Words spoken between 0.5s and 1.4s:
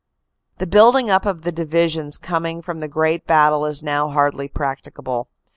The building up